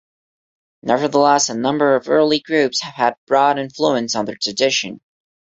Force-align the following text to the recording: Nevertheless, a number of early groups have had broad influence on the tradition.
Nevertheless, 0.81 1.47
a 1.49 1.53
number 1.55 1.93
of 1.93 2.09
early 2.09 2.39
groups 2.39 2.81
have 2.81 2.95
had 2.95 3.17
broad 3.27 3.59
influence 3.59 4.15
on 4.15 4.25
the 4.25 4.33
tradition. 4.35 4.99